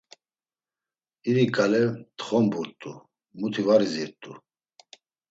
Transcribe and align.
İri 1.29 1.45
kale 1.55 1.83
txomburt̆u, 2.17 2.93
muti 3.37 3.61
var 3.67 3.81
izirt̆u. 3.87 4.31